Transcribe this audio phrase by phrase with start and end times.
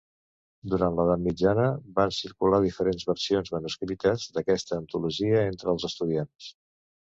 [0.73, 1.65] Durant l'edat mitjana,
[1.99, 6.53] van circular diferents versions manuscrites d'aquesta antologia entre els estudiants.